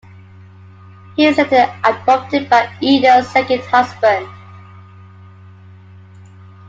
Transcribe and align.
He 1.15 1.27
was 1.27 1.37
later 1.37 1.71
adopted 1.83 2.49
by 2.49 2.75
Ida's 2.81 3.29
second 3.29 3.61
husband. 3.65 4.27